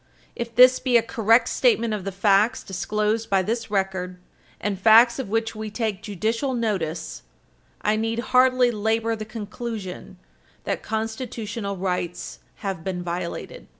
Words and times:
If 0.35 0.55
this 0.55 0.79
be 0.79 0.97
a 0.97 1.03
correct 1.03 1.47
statement 1.47 1.93
of 1.93 2.05
the 2.05 2.11
facts 2.11 2.63
disclosed 2.63 3.29
by 3.29 3.43
this 3.43 3.69
record, 3.69 4.17
and 4.59 4.79
facts 4.79 5.19
of 5.19 5.29
which 5.29 5.53
we 5.53 5.69
take 5.69 6.01
judicial 6.01 6.55
notice, 6.55 7.21
I 7.83 7.97
need 7.97 8.17
hardly 8.33 8.71
labor 8.71 9.15
the 9.15 9.25
conclusion 9.25 10.17
that 10.63 10.81
Constitutional 10.81 11.77
rights 11.77 12.39
have 12.65 12.83
been 12.83 13.03
violated. 13.03 13.67